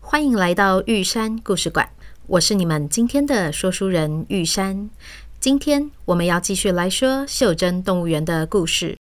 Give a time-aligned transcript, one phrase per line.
[0.00, 1.88] 欢迎来到玉山故事馆。
[2.26, 4.90] 我是你们今天的说书人玉山。
[5.38, 8.96] 今天我们要继续来说袖珍动物园的故事。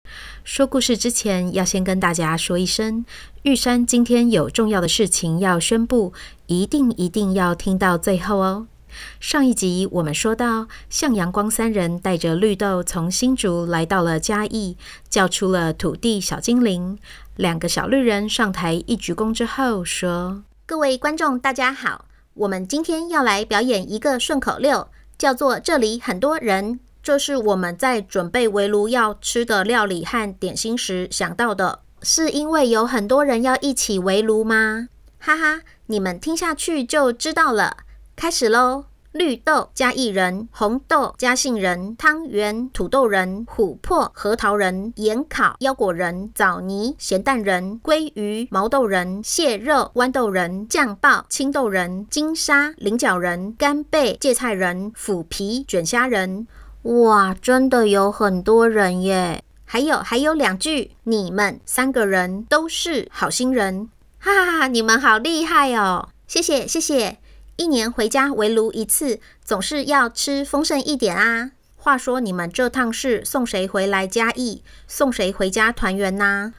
[0.44, 3.06] 说故事之前，要先跟大家说一声，
[3.44, 6.14] 玉山今天有重要的事情要宣布，
[6.48, 8.68] 一定一定要听到最后哦。
[9.20, 14.76] 上一集我们说到，向阳光三人带着绿豆从新竹来到了嘉义，
[15.10, 16.98] 叫出了土地小精灵。
[17.38, 31.80] 两个小绿人上台一鞠躬之后说：“各位观众，大家好，我们今天要来表演一个顺口溜，叫做‘这里很多人’，这是我们在准备围炉要吃的料理和点心时想到的。
[32.02, 34.88] 是因为有很多人要一起围炉吗？
[35.20, 37.76] 哈哈，你们听下去就知道了。”
[38.16, 38.86] 开始喽！
[39.12, 56.48] 绿豆加薏仁，红豆加杏仁，汤圆土豆仁，琥珀核桃仁，盐烤腰果仁，枣泥咸蛋仁，鲑鱼毛豆仁，蟹肉豌豆仁，酱爆青豆仁，金沙菱角仁，干贝芥菜仁，腐皮卷虾仁。
[56.84, 59.44] 哇，真的有很多人耶！
[59.66, 64.68] 还有还有两句，你们三个人都是好心人，哈哈哈！
[64.68, 66.10] 你们好厉害哦！
[66.28, 67.18] 谢谢谢谢。
[67.62, 71.52] 一年回家围炉一次，总是要吃丰盛一点啊。
[71.76, 74.64] 话说你们这趟是送谁回来嘉义？
[74.88, 76.54] 送谁回家团圆呐？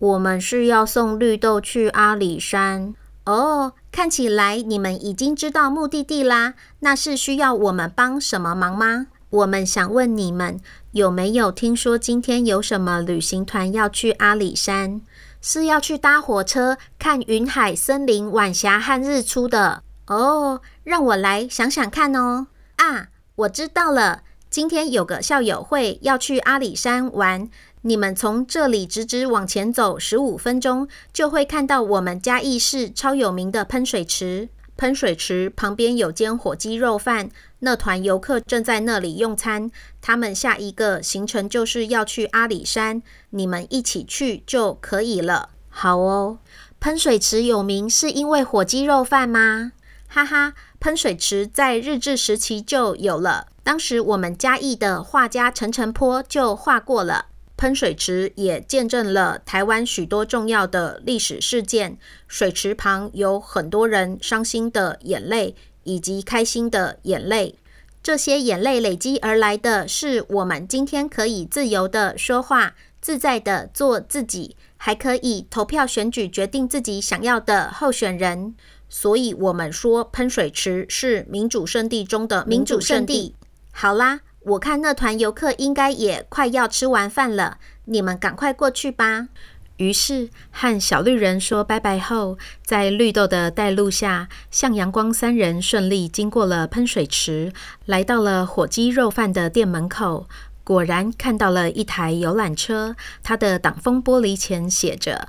[0.00, 2.92] 我们是要送绿豆去阿里山。
[3.24, 6.54] 哦，看起来你们已经知道目的地啦。
[6.80, 9.06] 那是需要我们帮什么忙吗？
[9.30, 10.58] 我们想问你们，
[10.90, 15.02] 有没有听说今天有什么旅行团要去阿里山？
[15.40, 19.84] 是要去搭火车看云海、森林、晚霞和日出的。
[20.08, 22.48] 哦，让我来想想看哦。
[22.76, 27.48] 啊，我知道了，今天有个校友会要去阿里山玩。
[27.82, 34.48] 你们从这里直直往前走十五分钟，就会看到我们嘉义市超有名的喷水池。
[34.76, 37.30] 喷水池旁边有间火鸡肉饭，
[37.60, 39.70] 那团游客正在那里用餐。
[40.00, 45.50] 他们下一个行程就是要去阿里山，你们一起去就可以了。
[45.68, 46.38] 好哦，
[46.80, 49.72] 喷水池有名是因为火鸡肉饭吗？
[50.10, 53.46] 哈哈，喷水池在日治时期就有了。
[53.62, 57.26] 当时我们嘉义的画家陈澄波就画过了
[57.58, 61.98] 喷水池，也见证了台湾许多重要的历史事件。
[62.26, 65.54] 水池旁有很多人伤心的眼泪，
[65.84, 67.56] 以及开心的眼泪。
[68.02, 78.54] 这些眼泪累积而来的是我们今天可以自由的说话，自在的做自己，还可以投票选举决定自己想要的候选人。
[78.88, 83.34] 所以，我们说喷水池是民主圣地中的民主圣地。
[83.70, 89.28] 好啦，我看那团游客应该也快要吃完饭了，你们赶快过去吧。
[89.76, 97.52] 于是，和小绿人说拜拜后，在绿豆的带路下，向阳光三人顺利经过了喷水池，
[97.84, 100.26] 来到了火鸡肉饭的店门口。
[100.64, 105.28] 果然看到了一台游览车，它的挡风玻璃前写着。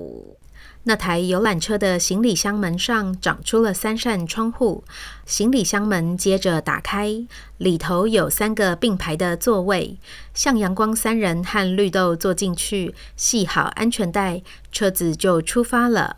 [0.83, 4.83] 那台游览车的行李箱门上长出了三扇窗户，
[5.27, 7.23] 行李箱门接着打开，
[7.57, 9.97] 里头有三个并排的座位，
[10.33, 14.41] 向阳光三人和绿豆坐进去，系好安全带，
[14.71, 16.15] 车子就出发了。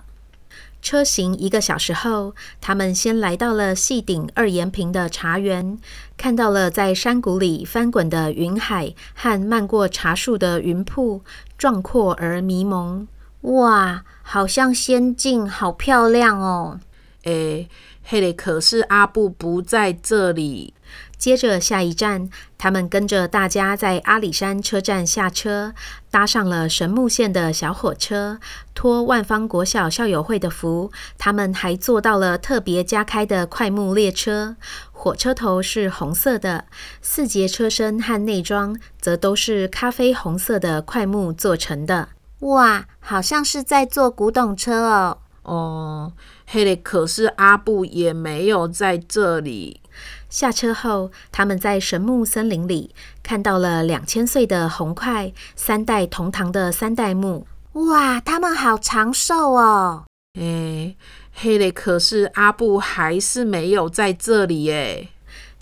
[0.82, 5.78] 车行一个小时后，他们先来到了细顶二延平的茶园，
[6.18, 11.22] 看到了在山谷里翻滚的云海和漫过茶树的云瀑，
[11.58, 13.06] 壮阔而迷蒙。
[13.42, 14.04] 哇，
[14.34, 16.80] 好像仙境，好漂亮哦！
[17.26, 17.70] 诶，
[18.02, 20.74] 嘿嘞，可是阿布不在这里。
[21.20, 25.76] 接着下一站，他们跟着大家在阿里山车站下车，
[26.10, 28.40] 搭上了神木线的小火车，
[28.74, 34.56] 托万方国小校友会的福，他们还坐到了特别加开的快木列车。
[34.92, 36.66] 火车头是红色的，
[37.04, 42.10] 四节车身和内装则都是咖啡红色的快木做成的。
[42.44, 45.18] 哇，好像是在坐古董车哦。
[45.44, 46.14] 哦，
[46.46, 49.82] 嘿嘞，可是阿布也没有在这里。
[50.30, 57.48] 下车后，他们在神木森林里看到了两千岁的红桧，三代同堂的三代目。
[57.74, 60.04] 哇，他们好长寿哦！
[60.40, 60.96] 哎，
[61.32, 65.10] 嘿嘞，可是阿布还是没有在这里耶。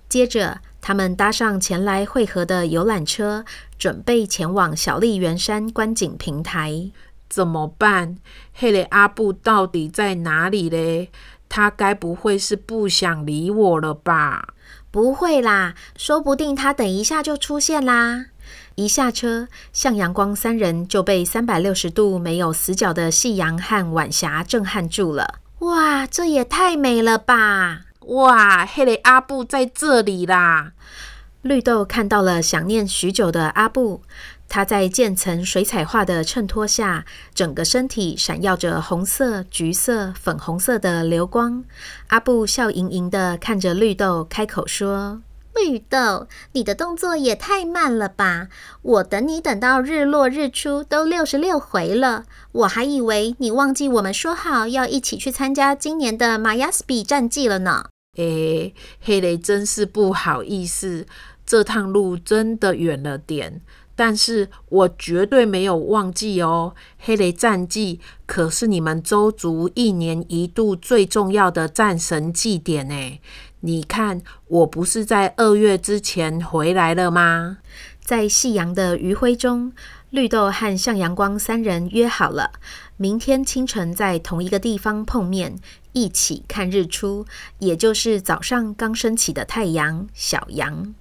[0.09, 3.45] 接着，他们搭上前来会合的游览车，
[3.77, 6.91] 准备前往小笠原山观景平台。
[7.29, 8.17] 怎么办？
[8.53, 11.09] 黑雷，阿布到底在哪里嘞？
[11.47, 14.49] 他该不会是不想理我了吧？
[14.89, 18.25] 不会啦，说不定他等一下就出现啦。
[18.75, 25.35] 一下车，向阳光三人就被三百六十度没有死角的夕阳和晚霞震撼住了。
[25.59, 27.81] 哇，这也太美了吧！
[28.07, 30.71] 哇，嘿雷，阿布在这里啦！
[31.43, 34.01] 绿豆看到了想念许久的阿布。
[34.49, 41.63] 他在渐层水彩画的衬托下，整个身体闪耀着红色、橘色、粉红色的流光。
[42.07, 45.21] 阿布笑盈盈的看着绿豆，开口说
[45.53, 48.47] ：“绿豆，你的动作也太慢了吧！
[48.81, 57.85] 我等你等到日落日出都六十六回了，我还以为你忘记我们说好要一起去参加今年的马亚斯比战绩了呢。”
[58.17, 61.05] 诶，黑雷，真是不好意思，
[61.45, 63.61] 这趟路真的远了点。
[63.93, 73.21] 但是我绝对没有忘记哦，黑雷战祭可是你们周族一年一度最重要的战神祭典诶。
[73.61, 77.59] 你看，我不是在二月之前回来了吗？
[78.03, 79.71] 在夕阳的余晖中，
[80.09, 82.51] 绿豆和向阳光三人约好了，
[82.97, 85.55] 明天清晨在同一个地方碰面，
[85.93, 87.25] 一起看日出，
[87.59, 90.95] 也就是早上刚升起的太阳小阳。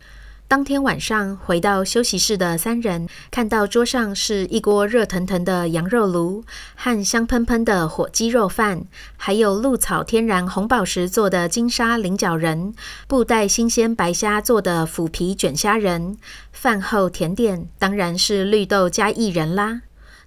[0.50, 6.42] 当天晚上回到休息室的三人，看到桌上是一锅热腾腾的羊肉炉
[6.74, 8.82] 和香喷喷的火鸡肉饭，
[9.16, 12.74] 还有鹿草天然红宝石做的金沙菱角仁，
[13.06, 16.18] 布袋新鲜白虾做的腐皮卷虾仁。
[16.50, 19.82] 饭后甜点当然是绿豆加薏仁啦。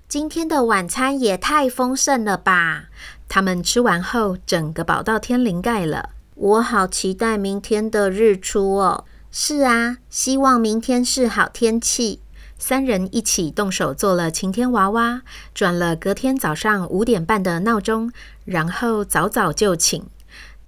[0.08, 2.86] 今天的晚餐也太丰盛了吧！
[3.28, 6.12] 他们吃完后，整个饱到天灵盖了。
[6.36, 9.04] 我好期待明天的日出哦。
[9.36, 12.20] 是啊，希望明天是好天气。
[12.60, 15.24] 三人一起动手做了晴天娃娃，
[15.56, 18.12] 转了隔天早上五点半的闹钟，
[18.46, 20.04] 然后早早就寝。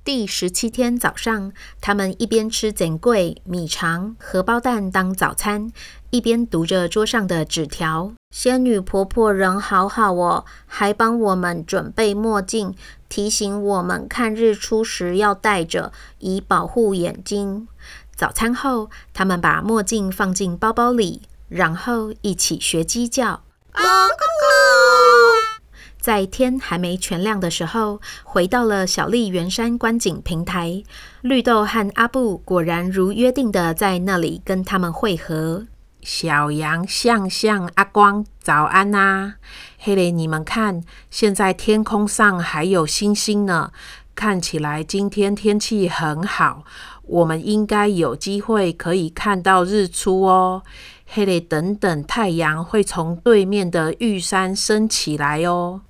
[0.03, 5.71] 第十七天早上，他们一边吃珍粿、米肠、荷包蛋当早餐，
[6.09, 8.13] 一边读着桌上的纸条。
[8.31, 12.73] 仙女婆婆人好好哦，还帮我们准备墨镜，
[13.07, 17.67] 提醒我们看日出时要戴着，以保护眼睛。
[18.15, 23.41] 早餐后，他们把墨镜放进包包里，然后一起学鸡叫。
[25.99, 30.83] 在天还没全亮的时候，回到了小笠原山观景平台。
[31.21, 35.65] 绿豆和阿布果然如约定的在那里跟他们会合。
[36.01, 39.33] 小羊、向向、阿光，早安呐、啊！
[39.79, 43.71] 嘿嘞，你们看，现在天空上还有星星呢，
[44.13, 46.63] 看起来今天天气很好。
[47.07, 50.63] 我们应该有机会可以看到日出哦，
[51.05, 55.81] 嘿嘞，等等，太阳会从对面的玉山升起来哦。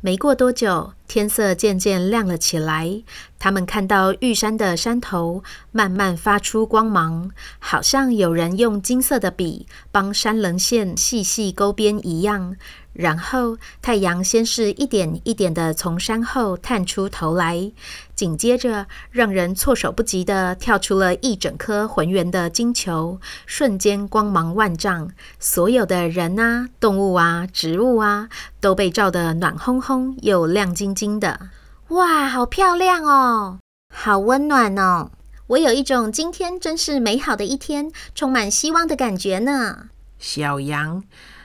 [0.00, 3.02] 没过多久，天色渐渐亮了起来。
[3.38, 5.42] 他们看到玉山的山头
[5.72, 12.54] 慢慢发出光芒，好像有人用金色的笔帮山棱线细细勾边一样。
[12.94, 17.72] 然后，太阳先是一点一点地从山后探出头来，
[18.14, 25.10] 紧接着，让人措手不及地跳出了一整颗浑圆的金球，瞬间光芒万丈，
[25.40, 28.28] 所有的人啊、动物啊、植物啊，
[28.60, 31.50] 都被照得暖烘烘又亮晶晶的。
[31.88, 33.58] 哇，好漂亮哦，
[33.92, 35.10] 好温暖哦！
[35.48, 39.88] 我有一种今天真是美好的一天，充满希望的感觉呢。
[40.18, 41.02] 小羊，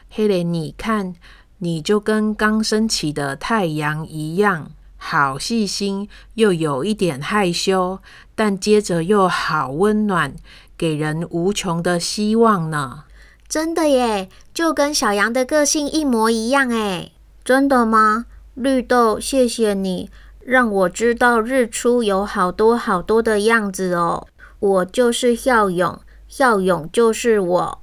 [0.09, 1.15] 嘿嘞，你看。
[1.59, 7.99] 你就跟刚升起的太阳一样，好细心，又有一点害羞，
[8.35, 10.33] 但接着又好温暖，
[10.77, 13.03] 给人无穷的希望呢。
[13.47, 17.11] 真的耶，就跟小羊的个性一模一样诶。
[17.43, 18.25] 真的吗？
[18.53, 24.27] 绿豆，谢谢你让我知道日出有好多好多的样子哦。
[24.59, 27.79] 我就是笑勇，笑勇就是我。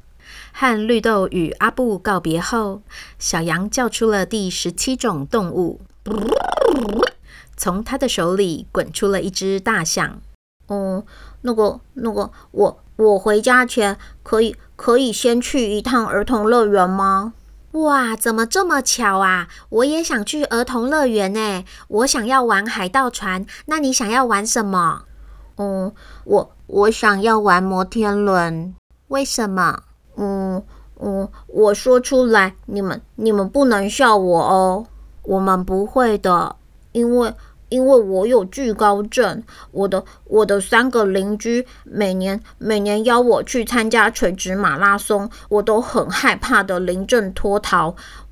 [0.58, 2.80] 和绿豆与阿布告别后，
[3.18, 5.82] 小羊叫出了第十七种动物。
[7.58, 10.18] 从他的手里滚出了一只大象。
[10.68, 11.04] 嗯，
[11.42, 17.34] 那个，那个，我我回家前可以可以先去一趟儿童乐园吗？
[17.72, 19.48] 哇，怎么这么巧啊！
[19.68, 21.64] 我也想去儿童乐园呢。
[21.88, 25.02] 我想要玩海盗船，那你想要玩什么？
[25.58, 25.92] 嗯，
[26.25, 28.75] 我我想要玩摩天轮。
[29.08, 29.82] 为什么？
[31.00, 34.86] 嗯，我说出来，你们你们不能笑我哦。
[35.22, 36.54] 我们不会的，
[36.92, 37.34] 因为
[37.68, 39.42] 因为我有惧高症。
[39.72, 47.96] 我的我的三个邻居每年每年邀我去参加垂直马拉松，我都很害怕的临阵脱逃。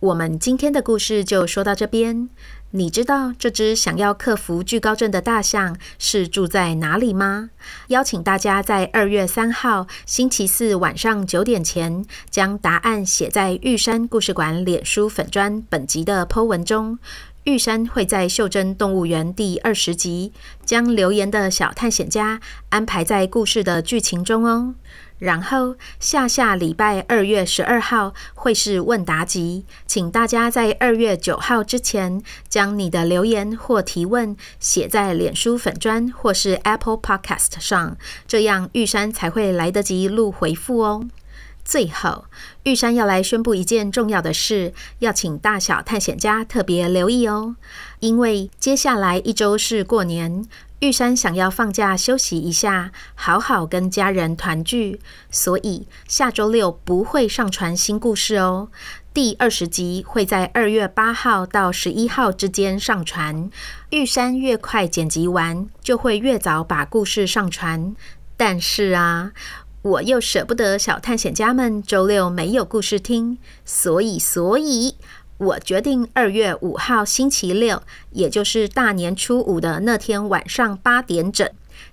[0.00, 2.28] 我们今天的故事就说到这边。
[2.70, 7.50] 你知道这只想要克服惧高症的大象是住在哪里吗？
[7.88, 17.00] 邀请大家在二月三号星期四晚上九点前，将答案写在玉山故事馆脸书粉砖本集的 po 文中。
[17.44, 20.32] 玉山会在袖珍动物园第二十集
[20.64, 24.74] 将留言的小探险家安排在故事的剧情中哦。
[25.18, 37.96] 然后下下礼拜二月十二号会是问答集，请大家在二月九号之前将你的留言或提问写在脸书粉砖或是 Apple Podcast 上，
[38.26, 41.08] 这样玉山才会来得及录回复哦。
[41.64, 42.24] 最后，
[42.62, 47.56] 玉山要来宣布一件重要的事，要请大小探险家特别留意哦，
[48.00, 50.46] 因为接下来一周是过年。
[50.80, 58.68] 玉山想要放假休息一下，好好跟家人团聚，所以下周六不会上传新故事哦。
[59.12, 63.50] 第二十集会在二月八号到十一号之间上传。
[63.90, 67.96] 玉山越快剪辑完，就会越早把故事上传。
[68.36, 69.32] 但是啊，
[69.82, 74.94] 我又舍不得小探险家们周六没有故事听，所以，所以。
[75.38, 81.48] 我决定二月五号星期六，也就是大年初五的那天晚上八点整，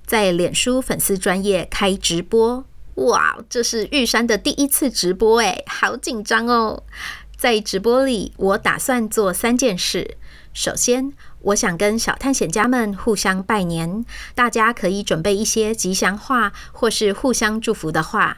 [0.06, 2.66] 在脸书粉丝专业开直播。
[2.96, 6.84] 哇，这是玉山的第一次直播诶，好紧张哦！
[7.38, 10.18] 在直播里，我打算做三件事。
[10.54, 11.12] 首先，
[11.42, 18.38] 我想跟小探险家们互相拜年，大家可以准备一些吉祥话或是互相祝福的话。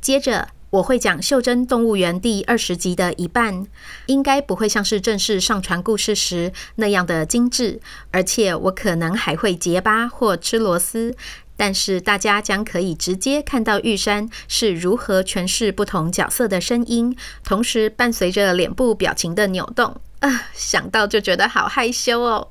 [0.00, 3.66] 接着，我会讲《袖珍动物园》第二十集的一半，
[4.04, 11.14] 应该不会像是正式上传故事时那样的精致，而且我可能还会结巴或吃螺丝，
[11.56, 19.98] 但是大家将可以直接看到玉山是如何诠释不同角色的声音，同时伴随着脸部表情的扭动。
[20.18, 22.48] 啊，想到就觉得好害羞哦。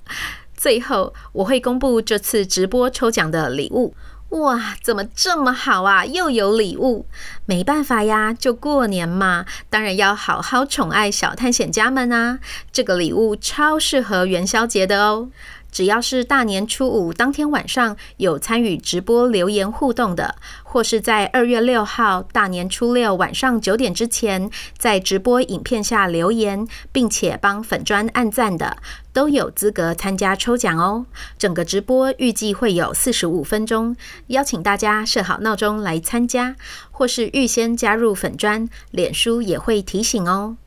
[0.56, 3.94] 最后，我会公布这次直播抽奖的礼物。
[4.30, 6.06] 哇，怎么这么好啊？
[6.06, 7.06] 又有礼物，
[7.46, 12.40] 没办法呀，就过年嘛，当然要好好宠爱小探险家们啊！
[12.72, 15.30] 这个礼物超适合元宵节的哦。
[15.72, 28.78] 只要是大年初五当天晚上有参与直播留言互动的，或是在二月六号大年初六晚上九点之前在直播影片下留言，并且帮粉专按赞的，
[29.14, 31.06] 都有资格参加抽奖哦。
[31.38, 33.96] 整个直播预计会有四十五分钟，
[34.28, 36.56] 邀请大家设好闹钟来参加，
[36.92, 40.58] 或是预先加入粉专，脸书也会提醒哦。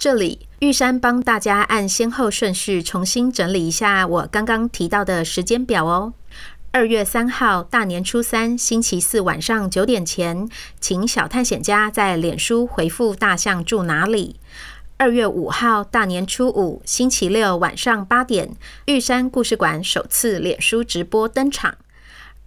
[0.00, 6.14] 这里玉山帮大家按先后顺序重新整理一下我刚刚提到的时间表哦。
[6.70, 10.48] 二月三号大年初三星期四晚上九点前，
[10.80, 14.36] 请小探险家在脸书回复“大象住哪里”。
[14.96, 21.76] 二月五号大年初五星期六晚上八点，玉山故事馆首次脸书直播登场。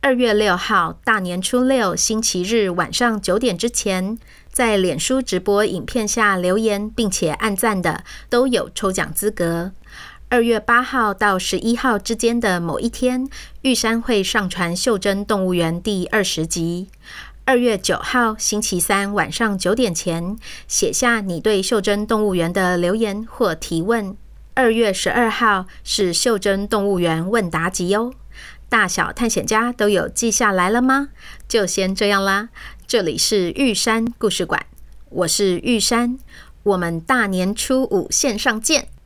[0.01, 4.17] 二月六号大年初六星期日晚上九点之前。
[4.53, 9.71] 在脸书直播影片下留言并且按赞的都有抽奖资格。
[10.29, 13.27] 二月八号到十一号之间的某一天，
[13.63, 16.87] 玉山会上传《袖珍动物园》第二十集。
[17.45, 24.15] 二月九号星期三晚上九点前，写下你对《袖珍动物园》的留言或提问。
[24.53, 28.13] 二月十二号是袖珍动物园问答集哦。
[28.73, 31.09] 大小探险家都有记下来了吗？
[31.47, 32.49] 就先这样啦。
[32.87, 34.65] 这里是玉山故事馆，
[35.11, 36.17] 我是玉山，
[36.63, 38.87] 我们大年初五线上见。